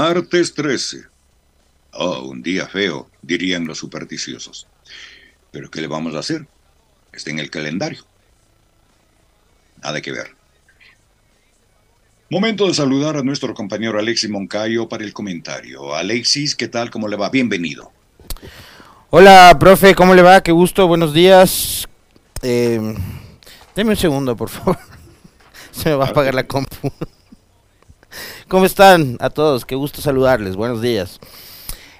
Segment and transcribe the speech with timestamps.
[0.00, 1.04] Martes 13.
[1.92, 4.66] Oh, un día feo, dirían los supersticiosos.
[5.50, 6.46] Pero ¿qué le vamos a hacer?
[7.12, 8.06] Está en el calendario.
[9.82, 10.34] Nada que ver.
[12.30, 15.94] Momento de saludar a nuestro compañero Alexis Moncayo para el comentario.
[15.94, 16.88] Alexis, ¿qué tal?
[16.88, 17.28] ¿Cómo le va?
[17.28, 17.92] Bienvenido.
[19.10, 20.42] Hola, profe, ¿cómo le va?
[20.42, 21.86] Qué gusto, buenos días.
[22.40, 22.80] Eh,
[23.76, 24.78] deme un segundo, por favor.
[25.72, 26.90] Se me va a apagar la compu.
[28.48, 29.64] ¿Cómo están a todos?
[29.64, 30.56] Qué gusto saludarles.
[30.56, 31.20] Buenos días.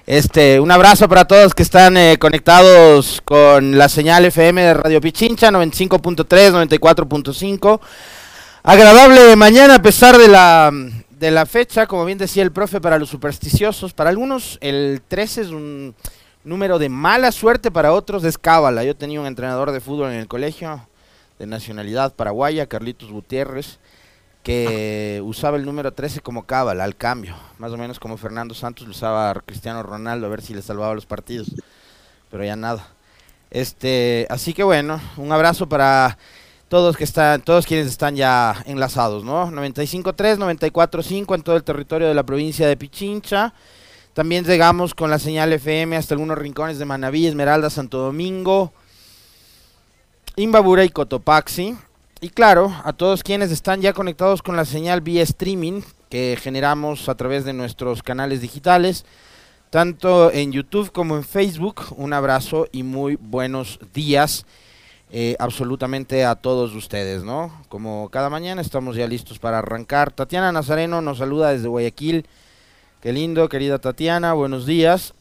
[0.05, 4.99] Este, un abrazo para todos que están eh, conectados con la señal FM de Radio
[4.99, 7.79] Pichincha 95.3, 94.5.
[8.63, 10.71] Agradable mañana a pesar de la,
[11.09, 13.93] de la fecha, como bien decía el profe, para los supersticiosos.
[13.93, 15.95] Para algunos el 13 es un
[16.43, 18.83] número de mala suerte, para otros es cábala.
[18.83, 20.87] Yo tenía un entrenador de fútbol en el colegio
[21.39, 23.79] de nacionalidad paraguaya, Carlitos Gutiérrez
[24.43, 28.85] que usaba el número 13 como cábala, al cambio, más o menos como Fernando Santos
[28.85, 31.51] lo usaba Cristiano Ronaldo a ver si le salvaba los partidos,
[32.29, 32.87] pero ya nada.
[33.51, 36.17] Este, así que bueno, un abrazo para
[36.69, 39.51] todos que están, todos quienes están ya enlazados, ¿no?
[39.51, 43.53] 95.3, 94.5 en todo el territorio de la provincia de Pichincha.
[44.13, 48.71] También llegamos con la señal FM hasta algunos rincones de Manabí, Esmeralda, Santo Domingo,
[50.37, 51.77] Imbabura y Cotopaxi.
[52.23, 57.09] Y claro, a todos quienes están ya conectados con la señal vía streaming que generamos
[57.09, 59.05] a través de nuestros canales digitales,
[59.71, 64.45] tanto en YouTube como en Facebook, un abrazo y muy buenos días
[65.09, 67.51] eh, absolutamente a todos ustedes, ¿no?
[67.69, 70.11] Como cada mañana estamos ya listos para arrancar.
[70.11, 72.27] Tatiana Nazareno nos saluda desde Guayaquil.
[73.01, 75.15] Qué lindo, querida Tatiana, buenos días.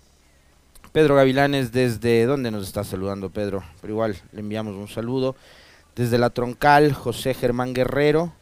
[0.93, 3.65] Pedro Gavilanes, ¿desde dónde nos está saludando Pedro?
[3.81, 5.35] Pero igual le enviamos un saludo.
[5.97, 8.33] Desde la Troncal, José Germán Guerrero.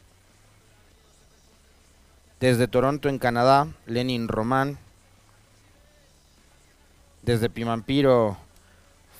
[2.40, 4.78] Desde Toronto, en Canadá, Lenin Román.
[7.22, 8.36] Desde Pimampiro,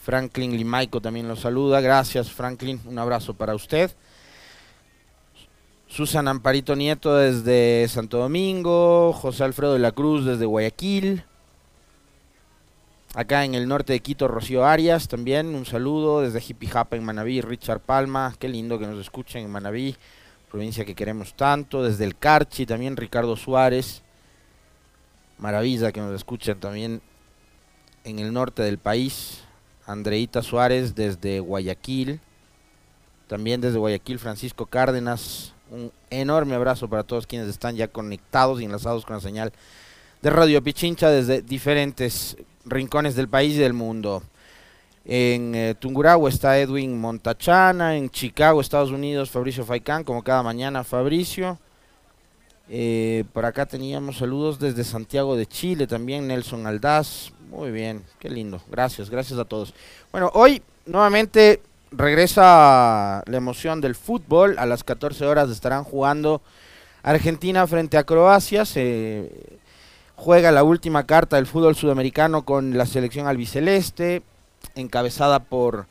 [0.04, 1.80] Franklin Limaico también lo saluda.
[1.80, 2.80] Gracias, Franklin.
[2.86, 3.90] Un abrazo para usted.
[5.88, 9.12] Susan Amparito Nieto desde Santo Domingo.
[9.12, 11.24] José Alfredo de la Cruz desde Guayaquil.
[13.14, 17.04] Acá en el norte de Quito, Rocío Arias, también un saludo desde Hippie Japa en
[17.04, 19.96] Manabí, Richard Palma, qué lindo que nos escuchen en Manabí,
[20.50, 24.02] provincia que queremos tanto, desde el Carchi también Ricardo Suárez,
[25.38, 27.00] maravilla que nos escuchen también
[28.04, 29.42] en el norte del país,
[29.86, 32.20] Andreita Suárez desde Guayaquil,
[33.26, 38.66] también desde Guayaquil Francisco Cárdenas, un enorme abrazo para todos quienes están ya conectados y
[38.66, 39.54] enlazados con la señal
[40.22, 44.22] de Radio Pichincha desde diferentes rincones del país y del mundo.
[45.04, 50.84] En eh, Tungurahua está Edwin Montachana, en Chicago, Estados Unidos, Fabricio Faicán, como cada mañana
[50.84, 51.58] Fabricio.
[52.68, 57.32] Eh, por acá teníamos saludos desde Santiago de Chile, también Nelson Aldaz.
[57.48, 58.60] Muy bien, qué lindo.
[58.70, 59.72] Gracias, gracias a todos.
[60.12, 64.58] Bueno, hoy nuevamente regresa la emoción del fútbol.
[64.58, 66.42] A las 14 horas estarán jugando
[67.02, 68.66] Argentina frente a Croacia.
[68.66, 69.30] Se
[70.18, 74.22] juega la última carta del fútbol sudamericano con la selección albiceleste,
[74.74, 75.86] encabezada por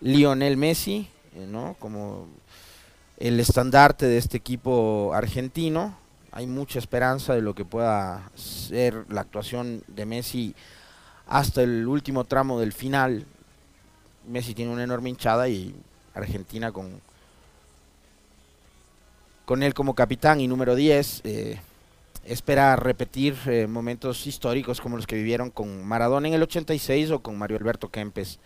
[0.00, 1.76] Lionel Messi, eh, ¿no?
[1.78, 2.26] como
[3.18, 5.96] el estandarte de este equipo argentino.
[6.32, 10.56] Hay mucha esperanza de lo que pueda ser la actuación de Messi
[11.28, 13.26] hasta el último tramo del final.
[14.26, 15.72] Messi tiene una enorme hinchada y
[16.14, 17.00] Argentina con,
[19.44, 21.22] con él como capitán y número 10
[22.28, 27.20] espera repetir eh, momentos históricos como los que vivieron con Maradona en el 86 o
[27.20, 28.38] con Mario Alberto Kempes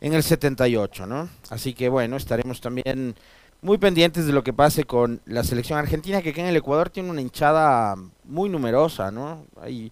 [0.00, 1.28] en el 78, ¿no?
[1.50, 3.14] Así que bueno, estaremos también
[3.62, 6.90] muy pendientes de lo que pase con la selección argentina, que aquí en el Ecuador
[6.90, 9.44] tiene una hinchada muy numerosa, ¿no?
[9.60, 9.90] Hay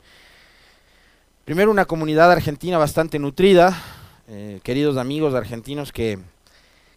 [1.44, 3.77] primero una comunidad argentina bastante nutrida,
[4.29, 6.19] eh, queridos amigos argentinos que,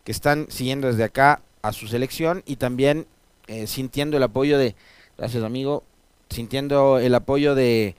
[0.03, 3.07] que, están siguiendo desde acá a su selección y también
[3.47, 4.75] eh, sintiendo el apoyo de,
[5.17, 5.83] gracias amigo,
[6.29, 7.95] sintiendo el apoyo de,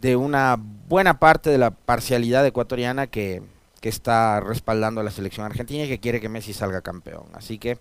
[0.00, 0.56] de una
[0.88, 3.42] buena parte de la parcialidad ecuatoriana que,
[3.80, 7.26] que está respaldando a la selección argentina y que quiere que Messi salga campeón.
[7.34, 7.78] Así que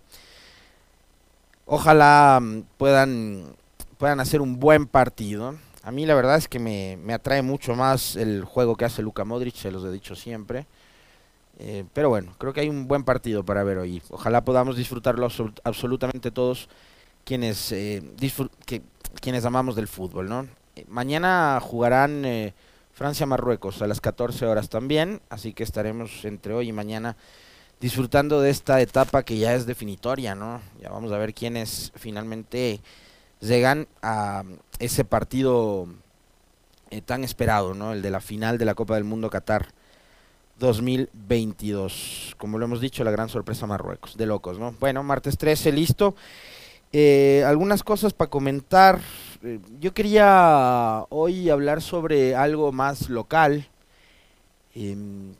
[1.65, 3.55] ojalá mm, puedan,
[3.97, 5.55] puedan hacer un buen partido.
[5.83, 9.01] A mí la verdad es que me, me atrae mucho más el juego que hace
[9.01, 10.65] Luka Modric, se los he dicho siempre.
[11.59, 14.01] Eh, pero bueno, creo que hay un buen partido para ver hoy.
[14.09, 15.27] Ojalá podamos disfrutarlo
[15.63, 16.69] absolutamente todos
[17.23, 18.03] quienes, eh,
[18.65, 18.81] que,
[19.19, 20.29] quienes amamos del fútbol.
[20.29, 20.47] ¿no?
[20.75, 22.25] Eh, mañana jugarán
[22.93, 27.15] Francia-Marruecos a las 14 horas también, así que estaremos entre hoy y mañana
[27.79, 30.35] disfrutando de esta etapa que ya es definitoria.
[30.35, 30.61] ¿no?
[30.81, 32.81] Ya vamos a ver quiénes finalmente
[33.39, 34.43] llegan a
[34.79, 35.87] ese partido
[36.89, 37.93] eh, tan esperado, ¿no?
[37.93, 39.67] El de la final de la Copa del Mundo Qatar
[40.59, 42.35] 2022.
[42.37, 44.73] Como lo hemos dicho, la gran sorpresa Marruecos, de locos, ¿no?
[44.79, 46.15] Bueno, martes 13, listo.
[46.93, 49.01] Eh, algunas cosas para comentar.
[49.43, 53.67] Eh, yo quería hoy hablar sobre algo más local.
[54.73, 55.33] Em,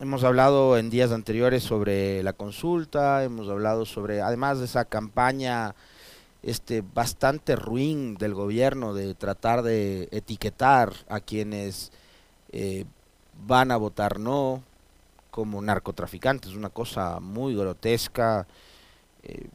[0.00, 5.74] hemos hablado en días anteriores sobre la consulta, hemos hablado sobre, además de esa campaña
[6.42, 11.92] este bastante ruin del gobierno de tratar de etiquetar a quienes
[12.52, 12.84] eh,
[13.46, 14.62] van a votar no
[15.30, 18.46] como narcotraficantes, una cosa muy grotesca
[19.22, 19.48] eh,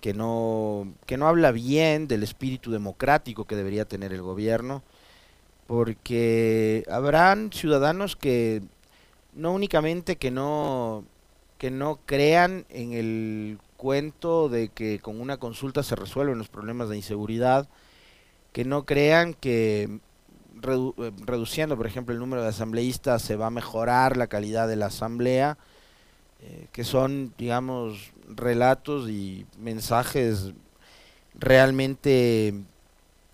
[0.00, 4.82] que no que no habla bien del espíritu democrático que debería tener el gobierno,
[5.66, 8.62] porque habrán ciudadanos que
[9.34, 11.04] no únicamente que no
[11.58, 16.88] que no crean en el cuento de que con una consulta se resuelven los problemas
[16.88, 17.68] de inseguridad,
[18.52, 20.00] que no crean que
[20.62, 24.76] eh, reduciendo, por ejemplo, el número de asambleístas se va a mejorar la calidad de
[24.76, 25.58] la asamblea,
[26.40, 30.52] eh, que son, digamos, relatos y mensajes
[31.34, 32.54] realmente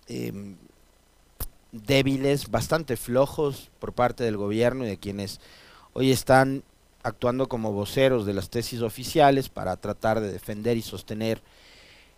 [0.07, 0.55] em,
[1.71, 5.39] débiles, bastante flojos por parte del gobierno y de quienes
[5.93, 6.63] hoy están
[7.01, 11.41] actuando como voceros de las tesis oficiales para tratar de defender y sostener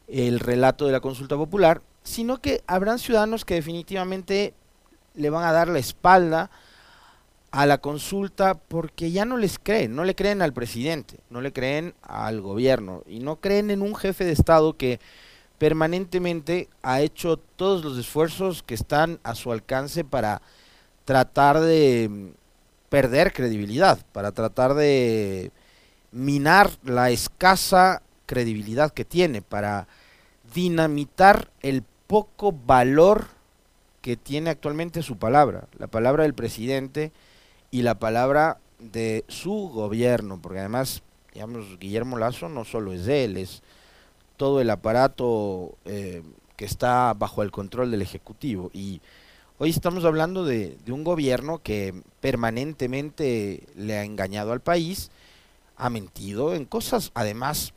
[0.07, 4.53] el relato de la consulta popular, sino que habrán ciudadanos que definitivamente
[5.15, 6.51] le van a dar la espalda
[7.55, 11.53] a la consulta porque ya no les creen, no le creen al presidente, no le
[11.53, 14.99] creen al gobierno y no creen en un jefe de Estado que
[15.57, 20.41] permanentemente ha hecho todos los esfuerzos que están a su alcance para
[21.05, 22.33] tratar de
[22.89, 25.53] perder credibilidad, para tratar de
[26.11, 29.87] minar la escasa credibilidad que tiene, para
[30.53, 33.27] dinamitar el poco valor
[34.01, 37.13] que tiene actualmente su palabra, la palabra del presidente
[37.75, 43.35] y la palabra de su gobierno, porque además, digamos, Guillermo Lazo no solo es él,
[43.35, 43.63] es
[44.37, 46.23] todo el aparato eh,
[46.55, 49.01] que está bajo el control del Ejecutivo y
[49.57, 55.11] Hoy estamos hablando de, un gobierno que permanentemente le ha engañado al país,
[55.77, 57.71] ha mentido en cosas, además,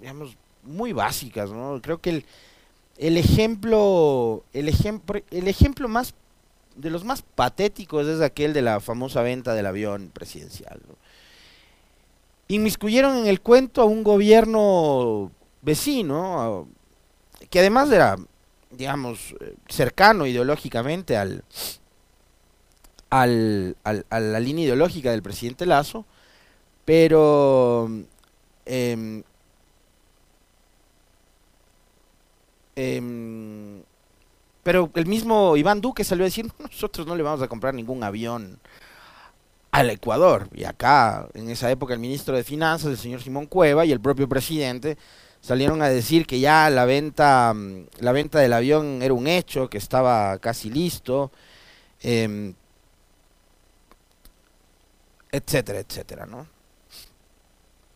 [0.00, 1.78] digamos, muy básicas, ¿no?
[1.80, 2.24] Creo que el,
[2.98, 6.14] el ejemplo, el ejemplo, el ejemplo más
[6.76, 10.80] de los más patéticos es aquel de la famosa venta del avión presidencial.
[10.88, 10.94] ¿no?
[12.48, 15.30] Inmiscuyeron en el cuento a un gobierno
[15.62, 16.68] vecino,
[17.48, 18.16] que además era
[18.70, 21.44] digamos, eh, cercano ideológicamente al,
[23.10, 26.06] al, a la línea ideológica del presidente Lazo,
[26.84, 27.90] pero
[28.64, 29.22] em,
[32.76, 33.82] em,
[34.62, 38.02] pero el mismo Iván Duque salió a decir, nosotros no le vamos a comprar ningún
[38.02, 38.58] avión
[39.70, 40.48] al Ecuador.
[40.52, 44.00] Y acá, en esa época, el ministro de Finanzas, el señor Simón Cueva, y el
[44.00, 44.98] propio presidente
[45.40, 49.70] salieron a decir que ya la venta, mm, la venta del avión era un hecho,
[49.70, 51.30] que estaba casi listo,
[52.02, 52.54] em,
[55.32, 56.46] etcétera, etcétera, ¿no?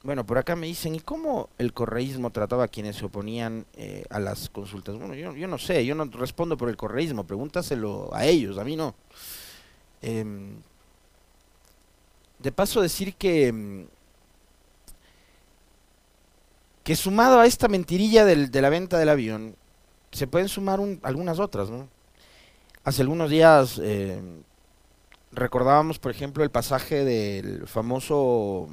[0.05, 4.05] Bueno, por acá me dicen, ¿y cómo el correísmo trataba a quienes se oponían eh,
[4.11, 4.97] a las consultas?
[4.97, 8.65] Bueno, yo, yo, no sé, yo no respondo por el correísmo, pregúntaselo a ellos, a
[8.65, 8.95] mí no.
[10.03, 10.57] Em,
[12.39, 13.85] de paso decir que mm,
[16.85, 19.57] que sumado a esta mentirilla del, de la venta del avión,
[20.13, 21.89] se pueden sumar algunas otras, ¿no?
[22.85, 24.21] Hace algunos días eh,
[25.33, 28.69] recordábamos, por ejemplo, el pasaje del famoso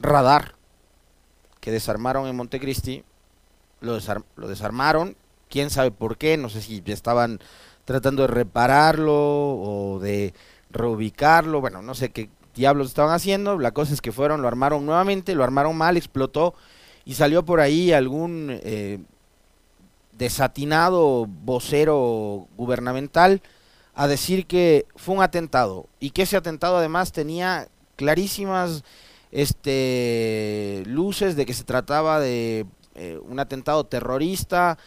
[0.00, 0.54] radar
[1.60, 3.04] que desarmaron en Montecristi,
[3.80, 3.98] lo,
[4.36, 5.16] lo desarmaron,
[5.48, 7.40] quién sabe por qué, no sé si estaban
[7.84, 10.34] tratando de repararlo o de
[10.70, 14.86] reubicarlo, bueno, no sé qué diablos estaban haciendo, la cosa es que fueron, lo armaron
[14.86, 16.54] nuevamente, lo armaron mal, explotó
[17.04, 18.98] y salió por ahí algún eh,
[20.12, 23.42] desatinado vocero gubernamental
[23.94, 28.84] a decir que fue un atentado y que ese atentado además tenía clarísimas
[29.32, 34.78] este, luces de que se trataba de eh, un atentado terrorista,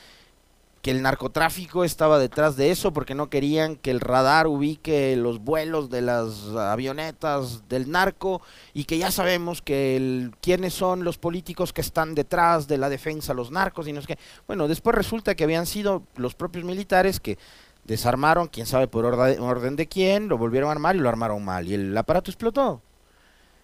[0.84, 5.40] que el narcotráfico estaba detrás de eso porque no querían que el radar ubique los
[5.40, 8.42] vuelos de las avionetas del narco
[8.74, 12.90] y que ya sabemos que el, quiénes son los políticos que están detrás de la
[12.90, 16.66] defensa los narcos y no es que bueno después resulta que habían sido los propios
[16.66, 17.38] militares que
[17.86, 21.46] desarmaron quién sabe por orden, orden de quién lo volvieron a armar y lo armaron
[21.46, 22.82] mal y el aparato explotó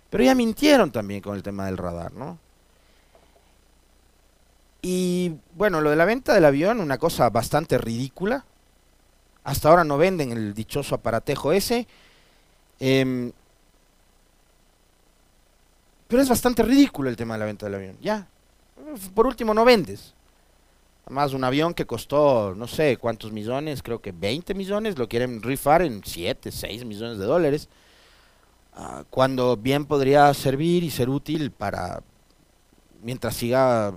[0.10, 2.38] pero ya mintieron también con el tema del radar no
[4.82, 8.46] y bueno, lo de la venta del avión, una cosa bastante ridícula.
[9.44, 11.88] Hasta ahora no venden el dichoso aparatejo ese.
[12.80, 13.32] Em,
[16.08, 17.98] pero es bastante ridículo el tema de la venta del avión.
[18.01, 18.28] Ya.
[19.13, 20.13] Por último, no vendes.
[21.06, 25.42] Además, un avión que costó no sé cuántos millones, creo que 20 millones, lo quieren
[25.42, 27.68] rifar en 7, 6 millones de dólares.
[28.74, 32.02] Ah, cuando bien podría servir y ser útil para,
[33.02, 33.94] mientras siga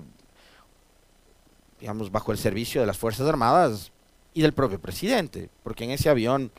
[1.83, 3.91] digamos, bajo el servicio de las Fuerzas Armadas
[4.35, 6.53] y del propio presidente, porque en ese avión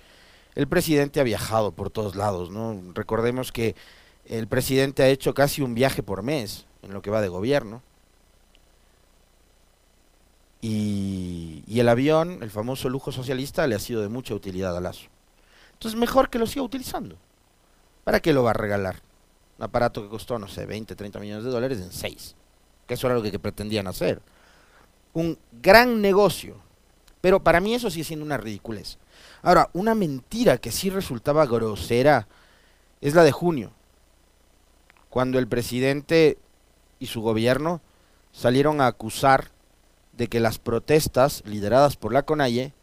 [0.54, 2.50] el presidente ha viajado por todos lados.
[2.94, 3.74] Recordemos que
[4.26, 7.82] el presidente ha hecho casi un viaje por mes en lo que va de gobierno.
[10.60, 14.82] Y, y el avión, el famoso lujo socialista, le ha sido de mucha utilidad a
[14.82, 15.08] Lazo.
[15.72, 17.16] Entonces, mejor que lo siga utilizando.
[18.04, 19.02] ¿Para qué lo va a regalar?
[19.58, 22.36] Un aparato que costó, no sé, 20, 30 millones de dólares en 6.
[22.88, 24.22] Que eso era lo que pretendían hacer
[25.14, 26.58] un gran negocio.
[27.22, 28.98] Pero para mí eso sigue siendo una ridiculez.
[29.42, 32.28] Ahora, una mentira que sí resultaba grosera
[33.00, 33.72] es la de junio,
[35.10, 36.38] cuando el presidente
[37.00, 37.82] y su gobierno
[38.32, 39.52] salieron a acusar
[40.14, 42.74] de que las protestas lideradas por la CONAIE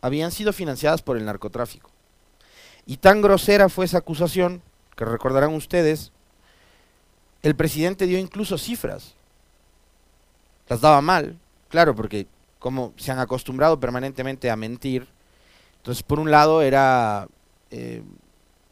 [0.00, 1.90] habían sido financiadas por el narcotráfico.
[2.86, 4.62] Y tan grosera fue esa acusación,
[4.96, 6.12] que recordarán ustedes,
[7.42, 9.14] el presidente dio incluso cifras.
[10.68, 11.38] Las daba mal,
[11.68, 12.26] Claro, porque
[12.58, 15.06] como se han acostumbrado permanentemente a mentir,
[15.78, 17.28] entonces por un lado era
[17.70, 18.02] eh,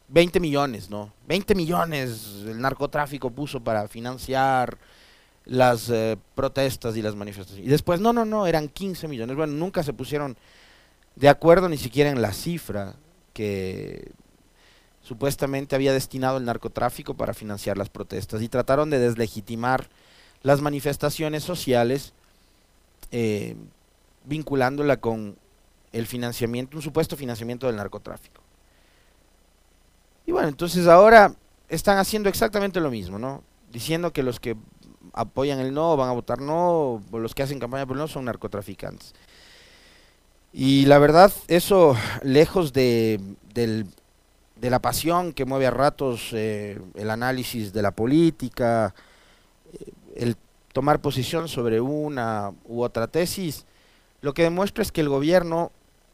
[0.08, 1.12] 20 millones, ¿no?
[1.28, 4.78] 20 millones el narcotráfico puso para financiar
[5.44, 7.66] las eh, protestas y las manifestaciones.
[7.66, 9.36] Y después, no, no, no, eran 15 millones.
[9.36, 10.36] Bueno, nunca se pusieron
[11.16, 12.94] de acuerdo ni siquiera en la cifra
[13.34, 14.12] que
[15.02, 19.88] supuestamente había destinado el narcotráfico para financiar las protestas y trataron de deslegitimar
[20.42, 22.14] las manifestaciones sociales
[23.10, 23.54] eh,
[24.24, 25.36] vinculándola con
[25.92, 28.40] el financiamiento, un supuesto financiamiento del narcotráfico.
[30.26, 31.34] Y bueno, entonces ahora
[31.68, 33.42] están haciendo exactamente lo mismo, ¿no?
[33.70, 34.56] Diciendo que los que
[35.12, 38.08] apoyan el no van a votar no, o los que hacen campaña por el no
[38.08, 39.14] son narcotraficantes.
[40.56, 43.18] Y la verdad, eso, lejos de,
[44.64, 48.94] de la pasión que mueve a ratos eh, el análisis de la política,
[49.72, 50.36] eh, el
[50.72, 53.66] tomar posición sobre una u otra tesis,
[54.22, 55.72] lo que demuestra es que el gobierno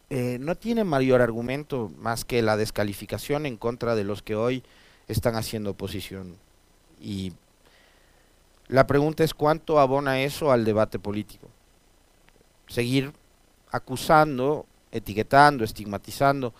[0.09, 4.65] eh, no tiene mayor argumento más que la descalificación en contra de los que hoy
[5.07, 6.35] están haciendo oposición.
[7.01, 7.35] Y
[8.69, 11.47] la pregunta es cuánto abona eso al debate político.
[12.67, 13.13] Seguir
[13.71, 16.53] acusando, etiquetando, estigmatizando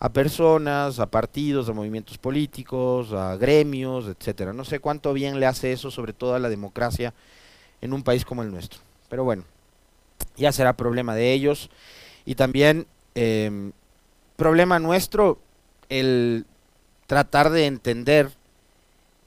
[0.00, 4.52] a personas, a partidos, a movimientos políticos, a gremios, etcétera.
[4.52, 7.12] No sé cuánto bien le hace eso, sobre todo a la democracia
[7.80, 8.80] en un país como el nuestro.
[9.08, 9.44] Pero bueno,
[10.36, 11.70] ya será problema de ellos
[12.24, 13.72] y también em,
[14.36, 15.38] problema nuestro
[15.88, 16.46] el
[17.06, 18.30] tratar de entender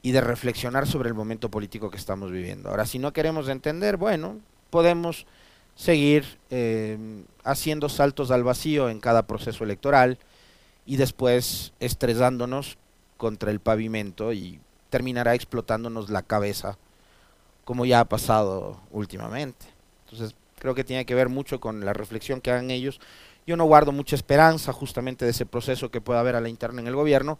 [0.02, 2.70] y de reflexionar sobre el momento político que estamos viviendo.
[2.70, 4.38] Ahora, si no queremos entender, bueno,
[4.70, 5.26] podemos
[5.74, 10.18] seguir em, haciendo saltos al vacío en cada proceso electoral
[10.86, 12.78] y después estresándonos
[13.16, 14.60] contra el pavimento y
[14.90, 16.76] terminará explotándonos la cabeza
[17.64, 19.66] como ya ha pasado últimamente.
[20.04, 23.00] Entonces creo que tiene que ver mucho con la reflexión que hagan ellos.
[23.46, 26.80] Yo no guardo mucha esperanza justamente de ese proceso que pueda haber a la interna
[26.80, 27.38] en el gobierno.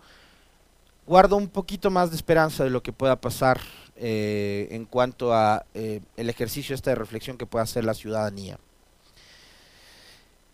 [1.12, 3.60] Guardo un poquito más de esperanza de lo que pueda pasar
[3.96, 8.58] eh, en cuanto a eh, el ejercicio este de reflexión que pueda hacer la ciudadanía.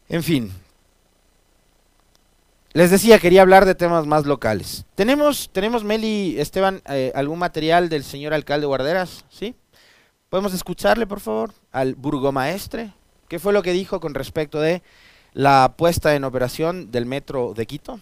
[0.09, 0.51] En fin,
[2.73, 4.85] les decía, quería hablar de temas más locales.
[4.97, 9.27] ¿Tenemos, tenemos Meli, Esteban, eh, algún material del señor alcalde Guarderas?
[9.31, 9.55] ¿Sí?
[10.29, 12.93] ¿Podemos escucharle, por favor, al burgomaestre?
[13.29, 14.83] ¿Qué fue lo que dijo con respecto de
[15.35, 18.01] la puesta en operación del metro de Quito?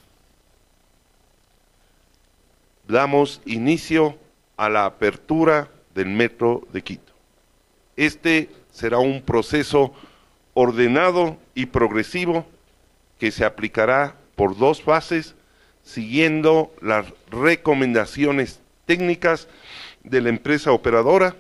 [2.88, 4.18] Damos inicio
[4.56, 7.12] a la apertura del Metro de Quito.
[7.96, 9.94] Este será un proceso
[10.54, 12.46] ordenado y progresivo
[13.18, 15.34] que se aplicará por dos fases
[15.82, 19.48] siguiendo las recomendaciones técnicas
[20.02, 21.36] de la empresa operadora,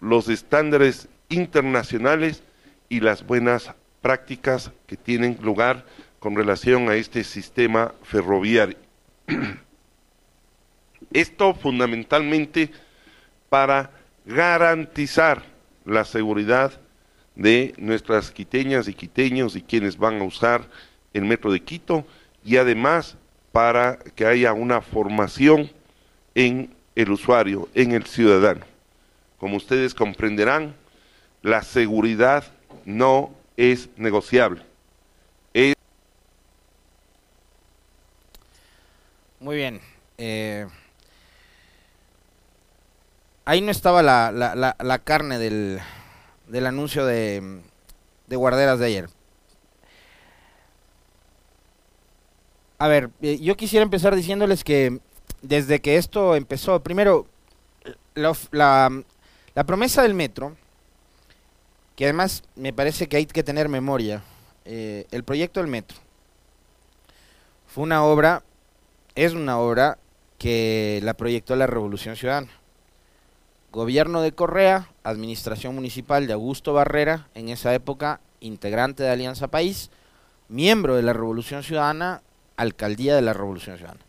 [0.00, 2.42] los estándares internacionales
[2.88, 5.84] y las buenas prácticas que tienen lugar
[6.18, 8.78] con relación a este sistema ferroviario.
[11.12, 12.70] Esto fundamentalmente
[13.48, 13.90] para
[14.24, 15.42] garantizar
[15.84, 16.72] la seguridad
[17.34, 20.68] de nuestras quiteñas y quiteños y quienes van a usar
[21.12, 22.06] el metro de Quito
[22.44, 23.16] y además
[23.52, 25.70] para que haya una formación
[26.34, 28.64] en el usuario, en el ciudadano.
[29.38, 30.74] Como ustedes comprenderán,
[31.42, 32.44] la seguridad
[32.84, 34.62] no es negociable.
[39.44, 39.78] Muy bien.
[40.16, 40.66] Eh,
[43.44, 45.80] ahí no estaba la, la, la, carne del,
[46.48, 47.60] del anuncio de,
[48.26, 49.08] de guarderas de ayer.
[52.78, 54.98] A ver, eh, yo quisiera empezar diciéndoles que
[55.42, 57.26] desde que esto empezó, primero,
[58.14, 60.56] la, la, promesa del metro,
[61.96, 64.22] que además me parece que hay que tener memoria,
[64.64, 65.98] eh, el proyecto del metro
[67.74, 68.44] fue una obra,
[69.16, 69.98] es una obra
[70.38, 72.48] que la proyectó la Revolución Ciudadana.
[73.74, 79.90] Gobierno de Correa, Administración Municipal de Augusto Barrera, en esa época integrante de Alianza País,
[80.48, 82.22] miembro de la Revolución Ciudadana,
[82.56, 84.04] Alcaldía de la Revolución Ciudadana.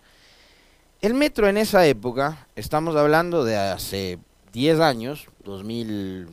[1.02, 4.20] El metro en esa época, estamos hablando de hace
[4.54, 6.28] 10 años, 2000,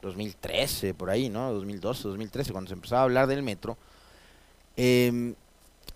[0.00, 1.52] 2013, por ahí, ¿no?
[1.52, 3.76] 2012, 2013, cuando se empezaba a hablar del metro,
[4.78, 5.34] em,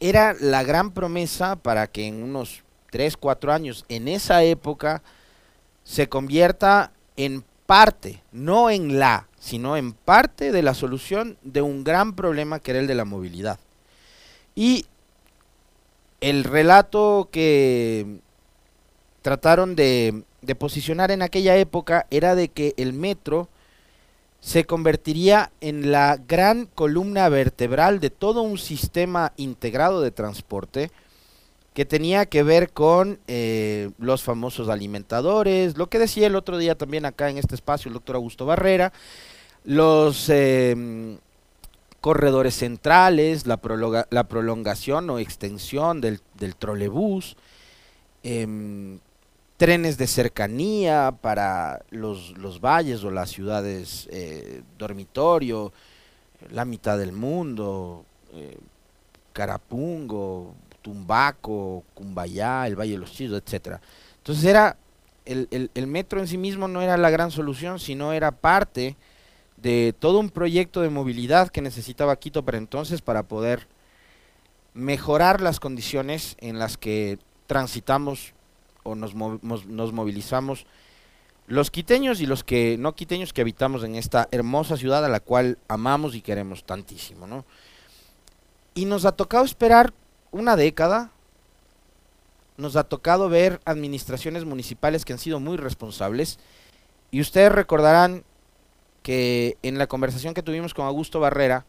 [0.01, 5.03] era la gran promesa para que en unos 3, 4 años, en esa época,
[5.85, 11.85] se convierta en parte, no en la, sino en parte de la solución de un
[11.85, 13.59] gran problema que era el de la movilidad.
[14.55, 14.87] Y
[16.21, 18.21] el relato que
[19.23, 20.25] trataron de,
[20.59, 23.49] posicionar en aquella época era de que el metro
[24.41, 30.91] se convertiría en la gran columna vertebral de todo un sistema integrado de transporte
[31.75, 36.77] que tenía que ver con eh, los famosos alimentadores, lo que decía el otro día
[36.77, 38.93] también acá en este espacio el doctor Augusto Barrera,
[39.65, 41.19] los em,
[42.01, 46.21] corredores centrales, la, prolongación o extensión del,
[46.57, 47.37] trolebús,
[48.23, 49.01] em,
[49.57, 55.73] trenes de cercanía para los, los valles o las ciudades eh, dormitorio,
[56.53, 58.59] la mitad del mundo, eh,
[59.33, 63.81] Carapungo, Tumbaco, Cumbayá, el Valle de los Chillos, etcétera.
[64.19, 64.77] Entonces era
[65.25, 68.97] el, el, el, metro en sí mismo no era la gran solución, sino era parte
[69.57, 73.67] de todo un proyecto de movilidad que necesitaba Quito para entonces para poder
[74.75, 78.35] mejorar las condiciones en las que transitamos
[78.83, 80.67] o nos, nos movilizamos
[81.47, 85.21] los quiteños y los que no quiteños que habitamos en esta hermosa ciudad a la
[85.21, 87.47] cual amamos y queremos tantísimo, ¿no?
[88.75, 89.95] Y nos ha tocado esperar
[90.35, 91.11] una década,
[92.57, 96.39] nos ha tocado ver administraciones municipales que han sido muy responsables.
[97.13, 98.25] Y ustedes recordarán
[99.03, 101.65] que en la conversación que tuvimos con Augusto Barrera,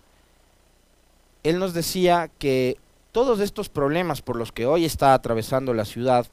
[1.44, 2.78] él nos decía que
[3.12, 6.26] todos estos problemas por los que hoy está atravesando la ciudad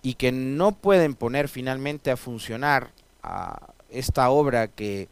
[0.00, 2.92] y que no pueden poner finalmente a funcionar
[3.24, 5.08] a esta obra que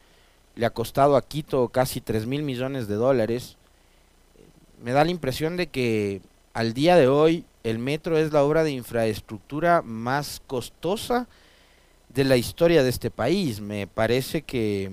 [0.55, 3.57] le ha costado a Quito casi 3 mil millones de dólares,
[4.83, 6.21] me da la impresión de que
[6.57, 11.29] al día de hoy el metro es la obra de infraestructura más costosa
[12.09, 13.61] de la historia de este país.
[13.61, 14.91] Me parece que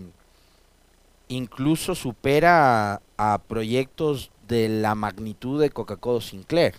[1.30, 6.76] incluso supera a, proyectos de la magnitud de Coca-Cola Sinclair.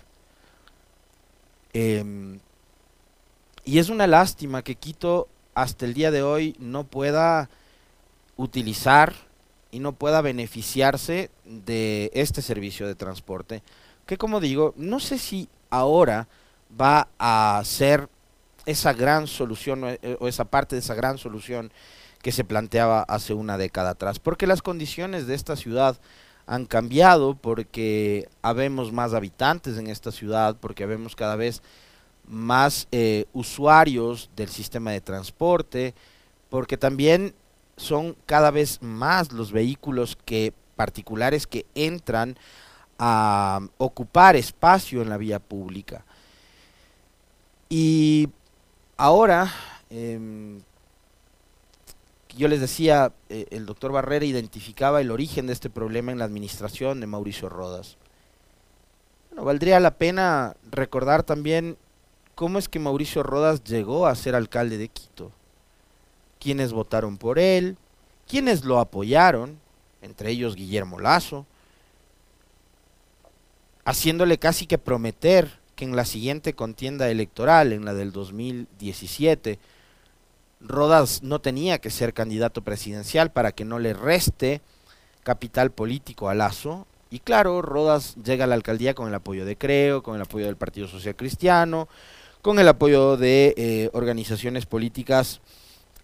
[1.73, 2.39] Em,
[3.63, 7.49] y es una lástima que Quito hasta el día de hoy no pueda
[8.37, 9.15] utilizar
[9.71, 13.63] y no pueda beneficiarse de este servicio de transporte
[14.05, 16.27] que como digo, no sé si ahora
[16.79, 18.09] va a ser
[18.65, 21.71] esa gran solución eh, o esa parte de esa gran solución
[22.21, 25.97] que se planteaba hace una década atrás, porque las condiciones de esta ciudad
[26.47, 31.61] han cambiado, porque habemos más habitantes en esta ciudad, porque habemos cada vez
[32.27, 35.93] más eh, usuarios del sistema de transporte,
[36.49, 37.35] porque también
[37.77, 42.37] son cada vez más los vehículos que particulares que entran
[42.97, 46.05] a ocupar espacio en la vía pública.
[47.69, 48.29] Y
[48.97, 49.51] ahora,
[49.89, 50.61] em,
[52.37, 56.25] yo les decía, eh, el doctor Barrera identificaba el origen de este problema en la
[56.25, 57.97] administración de Mauricio Rodas.
[59.29, 61.77] Bueno, valdría la pena recordar también
[62.35, 65.31] cómo es que Mauricio Rodas llegó a ser alcalde de Quito,
[66.39, 67.77] quiénes votaron por él,
[68.27, 69.59] quiénes lo apoyaron,
[70.01, 71.45] entre ellos Guillermo Lazo,
[73.85, 79.59] haciéndole casi que prometer que en la siguiente contienda electoral, en la del 2017,
[80.61, 84.61] Rodas no tenía que ser candidato presidencial para que no le reste
[85.23, 86.87] capital político a Lazo.
[87.11, 90.45] Y claro, Rodas llega a la alcaldía con el apoyo de Creo, con el apoyo
[90.45, 91.87] del Partido Social Cristiano,
[92.41, 95.41] con el apoyo de eh, organizaciones políticas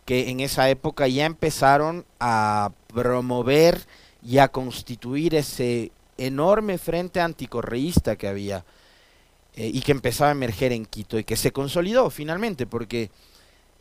[0.06, 3.82] que en esa época ya empezaron a promover
[4.24, 8.66] y a constituir ese enorme frente anticorreísta que había
[9.56, 13.10] eh, y que empezaba a emerger en Quito y que se consolidó finalmente porque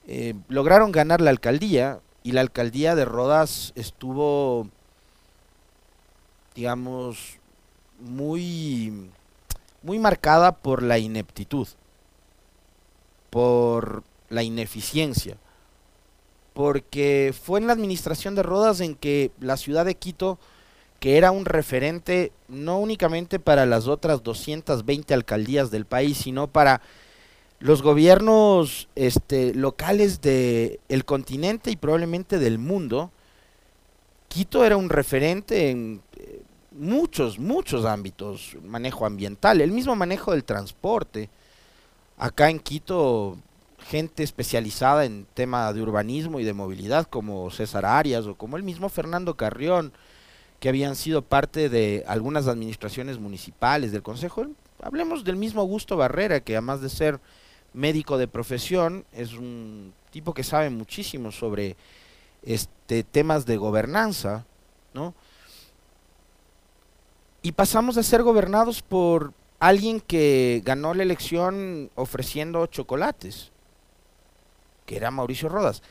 [0.07, 4.69] eh, lograron ganar la alcaldía y la alcaldía de Rodas estuvo,
[6.55, 7.39] digamos,
[8.01, 9.11] muy,
[9.83, 11.69] muy marcada por la ineptitud,
[13.31, 15.37] por la ineficiencia,
[16.53, 20.39] porque fue en la administración de Rodas en que la ciudad de Quito,
[21.01, 26.83] que era un referente no únicamente para las otras 220 alcaldías del país, sino para
[27.59, 33.11] los gobiernos este, locales del el continente y probablemente del mundo,
[34.29, 40.45] Quito era un referente en eh, muchos, muchos ámbitos, manejo ambiental, el mismo manejo del
[40.45, 41.29] transporte.
[42.17, 43.39] Acá en Quito,
[43.89, 48.63] gente especializada en tema de urbanismo y de movilidad, como César Arias o como el
[48.63, 49.93] mismo Fernando Carrión,
[50.61, 54.47] que habían sido parte de algunas administraciones municipales del Consejo.
[54.83, 57.19] Hablemos del mismo Augusto Barrera, que además de ser
[57.73, 61.77] médico de profesión, es un tipo que sabe muchísimo sobre
[62.43, 64.45] este temas de gobernanza,
[64.93, 65.15] ¿no?
[67.43, 73.51] Y pasamos a ser gobernados por alguien que ganó la elección ofreciendo chocolates,
[74.85, 75.83] que era Mauricio Rodas,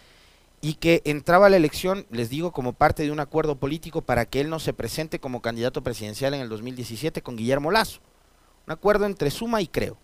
[0.62, 4.26] y que entraba a la elección, les digo, como parte de un acuerdo político para
[4.26, 8.02] que él no se presente como candidato presidencial en el 2017 con Guillermo Lazo.
[8.68, 9.98] Un acuerdo entre Suma y Creo.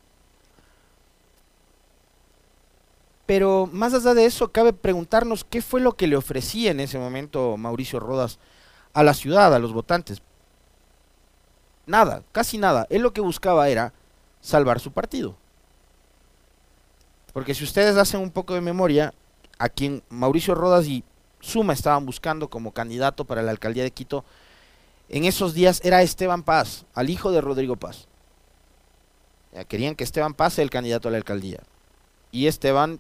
[3.25, 6.99] Pero más allá de eso, cabe preguntarnos qué fue lo que le ofrecía en ese
[6.99, 8.39] momento Mauricio Rodas
[8.93, 10.21] a la ciudad, a los votantes.
[11.85, 12.87] Nada, casi nada.
[12.89, 13.93] Él lo que buscaba era
[14.41, 15.35] salvar su partido.
[17.33, 19.13] Porque si ustedes hacen un poco de memoria,
[19.57, 21.03] a quien Mauricio Rodas y
[21.39, 24.25] Suma estaban buscando como candidato para la alcaldía de Quito,
[25.09, 28.07] en esos días era Esteban Paz, al hijo de Rodrigo Paz.
[29.67, 31.59] querían que Esteban Paz sea el candidato a la alcaldía.
[32.31, 32.99] Y Esteban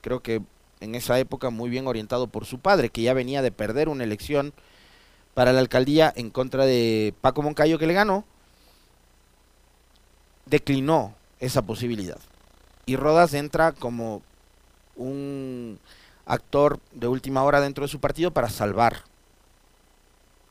[0.00, 0.42] creo que
[0.80, 4.04] en esa época muy bien orientado por su padre, que ya venía de perder una
[4.04, 4.52] elección
[5.34, 8.24] para la alcaldía en contra de Paco Moncayo que le ganó,
[10.46, 12.18] declinó esa posibilidad.
[12.86, 14.22] Y Rodas entra como
[14.98, 15.78] un
[16.26, 19.04] actor de última hora dentro de su partido para salvar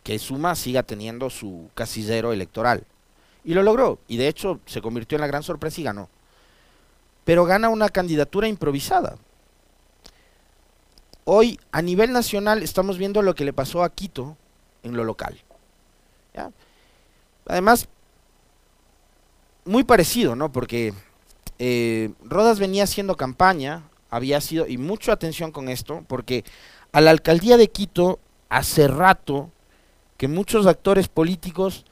[0.03, 2.86] que Suma siga teniendo su casillero electoral.
[3.43, 6.10] Y lo logró, y de hecho se convirtió en la gran sorpresa y ganó.
[7.25, 9.17] Pero gana una candidatura improvisada.
[11.25, 14.38] Hoy a nivel nacional estamos viendo lo que le pasó a Quito
[14.81, 15.39] en lo local.
[17.47, 17.88] Además,
[19.65, 20.51] muy parecido, ¿no?
[20.51, 20.93] Porque
[21.60, 26.43] eh, Rodas venía haciendo campaña, había sido, y mucha atención con esto, porque
[26.91, 29.52] a la alcaldía de Quito hace rato
[30.17, 31.86] que muchos actores políticos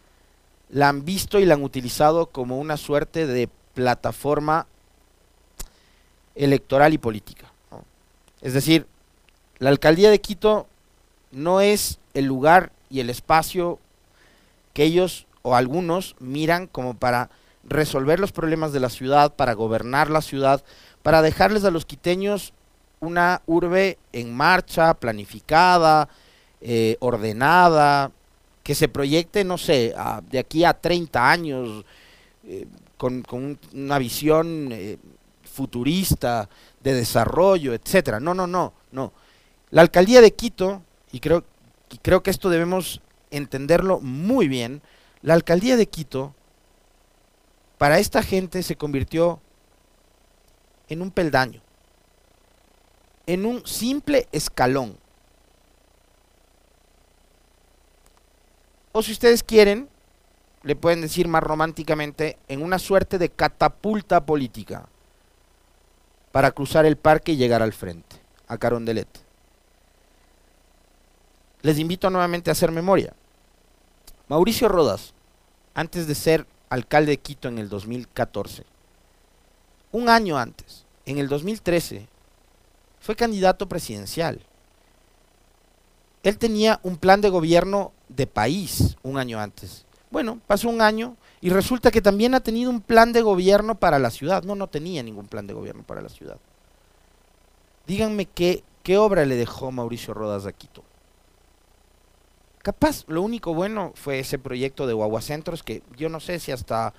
[0.70, 4.68] la han visto y la han utilizado como una suerte de plataforma
[6.34, 7.52] electoral y política.
[8.42, 8.88] Es decir,
[9.60, 10.68] la alcaldía de Quito
[11.32, 13.80] no es el lugar y el espacio
[14.74, 17.30] que ellos o algunos miran como para
[17.64, 20.64] resolver los problemas de la ciudad, para gobernar la ciudad,
[21.06, 22.52] para dejarles a los quiteños
[23.00, 26.10] una urbe en marcha, planificada,
[26.62, 28.12] eh, ordenada,
[28.64, 29.94] que se proyecte, no sé,
[30.32, 31.86] de aquí a 30 años,
[32.44, 32.66] eh,
[32.98, 33.24] con,
[33.72, 34.98] una visión eh,
[35.44, 36.50] futurista,
[36.82, 38.20] de desarrollo, etcétera.
[38.20, 39.14] No, no, no, no.
[39.70, 41.44] La alcaldía de Quito, y creo,
[41.92, 44.82] y creo que esto debemos entenderlo muy bien,
[45.22, 46.34] la alcaldía de Quito
[47.78, 49.40] para esta gente se convirtió
[50.90, 51.62] en un peldaño,
[53.26, 54.98] en un simple escalón.
[58.92, 59.90] O si ustedes quieren,
[60.64, 64.88] le pueden decir más románticamente, en una suerte de catapulta política.
[66.32, 68.18] para cruzar el parque y llegar al frente,
[68.50, 69.08] a Carondelet.
[71.62, 73.14] Les invito nuevamente a hacer memoria.
[74.28, 75.14] Mauricio Rodas,
[75.74, 78.66] antes de ser alcalde de Quito en el 2014,
[79.96, 82.06] un año antes, en el 2013,
[83.00, 84.42] fue candidato presidencial.
[86.22, 89.86] Él tenía un plan de gobierno de país un año antes.
[90.12, 93.98] Bueno, pasó un año y resulta que también ha tenido un plan de gobierno para
[93.98, 94.44] la ciudad.
[94.44, 96.40] No, no tenía ningún plan de gobierno para la ciudad.
[97.88, 100.84] Díganme qué, qué obra le dejó Mauricio Rodas a Quito.
[102.62, 106.94] Capaz, lo único bueno fue ese proyecto de Guaguacentros que yo no sé si hasta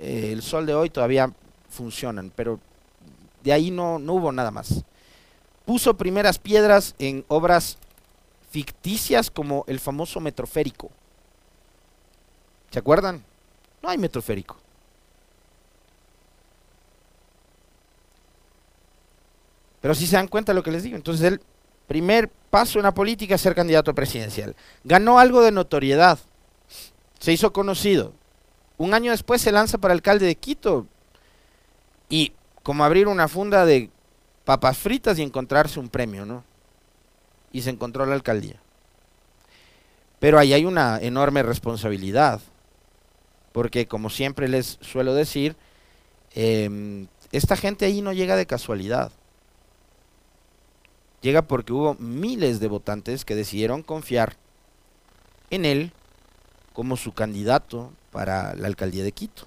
[0.00, 1.32] eh, el sol de hoy todavía
[1.72, 2.60] funcionan, pero
[3.42, 4.84] de ahí no, no hubo nada más.
[5.64, 7.78] Puso primeras piedras en obras
[8.50, 10.90] ficticias como el famoso metroférico.
[12.70, 13.24] ¿Se acuerdan?
[13.82, 14.56] No hay metroférico.
[19.80, 21.40] Pero si se dan cuenta de lo que les digo, entonces el
[21.88, 24.54] primer paso en la política es ser candidato presidencial.
[24.84, 26.18] Ganó algo de notoriedad,
[27.18, 28.12] se hizo conocido.
[28.78, 30.86] Un año después se lanza para alcalde de Quito
[32.12, 33.88] y como abrir una funda de
[34.44, 36.44] papas fritas y encontrarse un premio, ¿no?
[37.52, 38.60] Y se encontró la alcaldía.
[40.20, 42.42] Pero ahí hay una enorme responsabilidad,
[43.52, 45.56] porque como siempre les suelo decir,
[46.34, 49.10] em, esta gente ahí no llega de casualidad.
[51.22, 54.36] Llega porque hubo miles de votantes que decidieron confiar
[55.48, 55.92] en él
[56.74, 59.46] como su candidato para la alcaldía de Quito.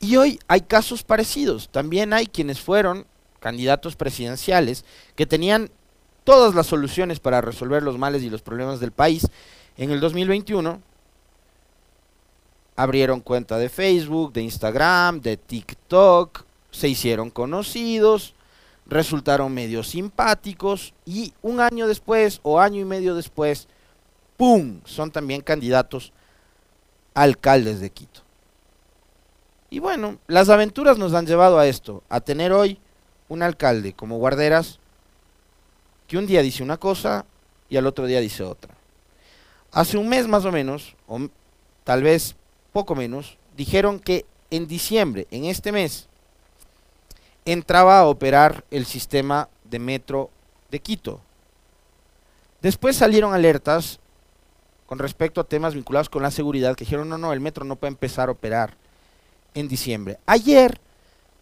[0.00, 1.68] Y hoy hay casos parecidos.
[1.68, 3.06] También hay quienes fueron
[3.40, 5.70] candidatos presidenciales que tenían
[6.24, 9.28] todas las soluciones para resolver los males y los problemas del país.
[9.76, 10.80] En el 2021
[12.74, 18.34] abrieron cuenta de Facebook, de Instagram, de TikTok, se hicieron conocidos,
[18.86, 23.68] resultaron medio simpáticos y un año después o año y medio después,
[24.36, 26.12] ¡pum!, son también candidatos
[27.14, 28.25] alcaldes de Quito.
[29.70, 32.78] Y bueno, las aventuras nos han llevado a esto, a tener hoy
[33.28, 34.78] un alcalde como Guarderas
[36.06, 37.26] que un día dice una cosa
[37.68, 38.74] y al otro día dice otra.
[39.72, 41.28] Hace un mes más o menos, o
[41.84, 42.36] tal vez
[42.72, 46.08] poco menos, dijeron que en diciembre, en este mes,
[47.44, 50.30] entraba a operar el sistema de metro
[50.70, 51.20] de Quito.
[52.62, 53.98] Después salieron alertas
[54.86, 57.76] con respecto a temas vinculados con la seguridad que dijeron, no, no, el metro no
[57.76, 58.76] puede empezar a operar
[59.56, 60.18] en diciembre.
[60.26, 60.78] Ayer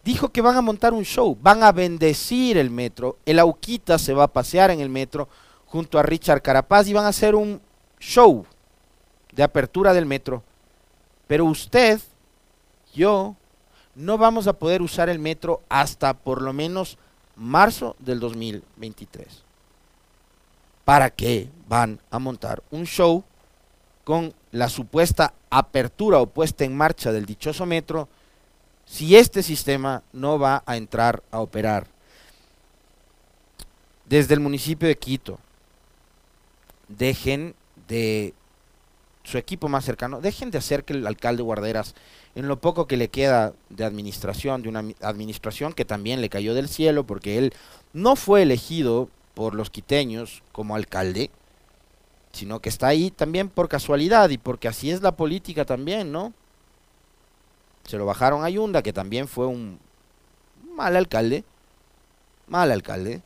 [0.05, 4.15] dijo que van a montar un show, van a bendecir el metro, el Auquita se
[4.15, 5.29] va a pasear en el metro
[5.67, 7.61] junto a Richard Carapaz y van a hacer un
[7.99, 8.47] show
[9.33, 10.43] de apertura del metro.
[11.27, 12.01] Pero usted,
[12.95, 13.35] yo,
[13.97, 16.97] no vamos a poder usar el metro hasta por lo menos
[17.35, 19.43] marzo del 2023.
[20.85, 23.25] ¿Para qué van a montar un show
[24.05, 28.09] con la supuesta apertura o puesta en marcha del dichoso metro
[28.85, 31.87] si este sistema no va a entrar a operar.
[34.05, 35.39] Desde el municipio de Quito,
[36.89, 37.55] dejen
[37.89, 38.35] de
[39.23, 41.95] su equipo más cercano, dejen de hacer que el alcalde Guarderas,
[42.35, 46.53] en lo poco que le queda de administración, de una administración que también le cayó
[46.53, 47.55] del cielo, porque él
[47.95, 51.31] no fue elegido por los quiteños como alcalde,
[52.35, 56.33] sino que está ahí también por casualidad y porque así es la política también, ¿no?
[57.85, 59.79] Se lo bajaron a Yunda, que también fue un
[60.73, 61.45] mal alcalde,
[62.49, 63.23] mal alcalde,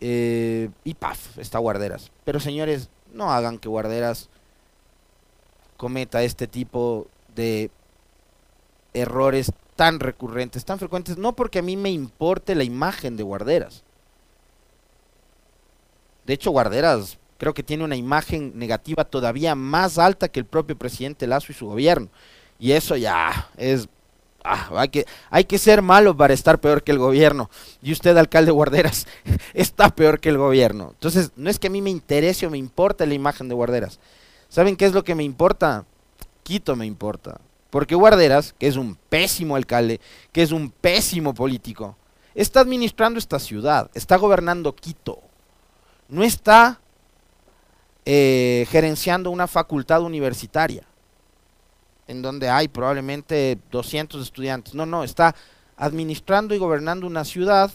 [0.00, 2.10] eh, y paf, está Guarderas.
[2.24, 4.30] Pero señores, no hagan que Guarderas
[5.76, 7.70] cometa este tipo de
[8.94, 13.84] errores tan recurrentes, tan frecuentes, no porque a mí me importe la imagen de Guarderas.
[16.24, 20.76] De hecho, Guarderas creo que tiene una imagen negativa todavía más alta que el propio
[20.76, 22.08] presidente Lazo y su gobierno.
[22.58, 23.88] Y eso ya es...
[24.48, 27.50] Ah, hay, que, hay que ser malo para estar peor que el gobierno.
[27.82, 29.08] Y usted, alcalde Guarderas,
[29.54, 30.90] está peor que el gobierno.
[30.92, 33.98] Entonces, no es que a mí me interese o me importe la imagen de Guarderas.
[34.48, 35.84] ¿Saben qué es lo que me importa?
[36.44, 37.40] Quito me importa.
[37.70, 41.96] Porque Guarderas, que es un pésimo alcalde, que es un pésimo político,
[42.36, 45.20] está administrando esta ciudad, está gobernando Quito.
[46.08, 46.80] No está
[48.06, 50.84] eh, gerenciando una facultad universitaria
[52.06, 54.74] en donde hay probablemente 200 estudiantes.
[54.74, 55.34] No, no, está
[55.76, 57.70] administrando y gobernando una ciudad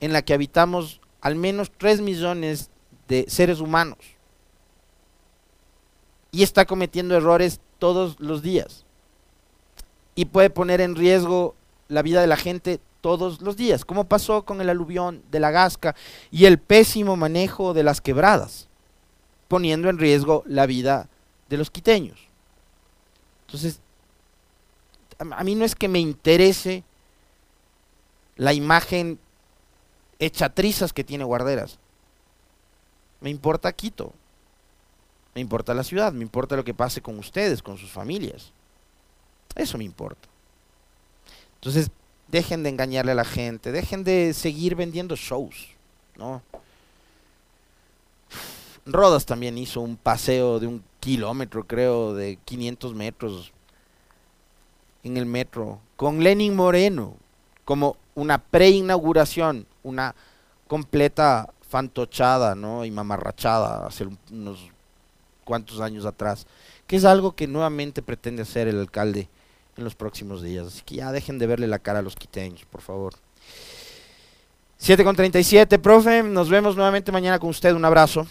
[0.00, 2.70] en la que habitamos al menos 3 millones
[3.08, 3.98] de seres humanos.
[6.30, 8.84] Y está cometiendo errores todos los días.
[10.14, 11.54] Y puede poner en riesgo
[11.88, 15.52] la vida de la gente todos los días, como pasó con el aluvión de la
[15.52, 15.94] Gasca
[16.30, 18.68] y el pésimo manejo de las quebradas,
[19.48, 21.08] poniendo en riesgo la vida
[21.48, 22.18] de los quiteños.
[23.46, 23.80] Entonces,
[25.18, 26.84] a mí no es que me interese
[28.36, 29.18] la imagen
[30.18, 31.78] hecha trizas que tiene Guarderas.
[33.20, 34.12] Me importa Quito.
[35.34, 38.52] Me importa la ciudad, me importa lo que pase con ustedes, con sus familias.
[39.54, 40.28] Eso me importa.
[41.56, 41.90] Entonces,
[42.28, 45.68] dejen de engañarle a la gente, dejen de seguir vendiendo shows,
[46.16, 46.42] ¿no?
[48.86, 53.52] Rodas también hizo un paseo de un kilómetro, creo, de 500 metros
[55.02, 57.14] en el metro, con Lenin Moreno,
[57.64, 60.14] como una preinauguración, una
[60.66, 62.84] completa fantochada, ¿no?
[62.84, 64.70] Y mamarrachada hace unos
[65.44, 66.46] cuantos años atrás,
[66.86, 69.28] que es algo que nuevamente pretende hacer el alcalde
[69.76, 70.66] en los próximos días.
[70.66, 73.14] Así que ya dejen de verle la cara a los quiteños, por favor.
[74.78, 78.26] 7 con 37, profe, nos vemos nuevamente mañana con usted, un abrazo.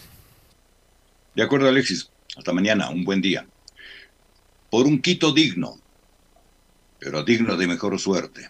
[1.36, 2.10] De acuerdo, Alexis.
[2.38, 3.46] Hasta mañana, un buen día.
[4.70, 5.76] Por un Quito digno,
[6.98, 8.50] pero digno de mejor suerte.